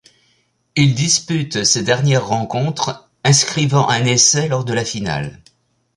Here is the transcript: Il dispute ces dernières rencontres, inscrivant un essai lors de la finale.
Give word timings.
Il 0.75 0.95
dispute 0.95 1.63
ces 1.63 1.83
dernières 1.83 2.25
rencontres, 2.25 3.07
inscrivant 3.23 3.87
un 3.87 4.03
essai 4.05 4.47
lors 4.47 4.65
de 4.65 4.73
la 4.73 4.83
finale. 4.83 5.39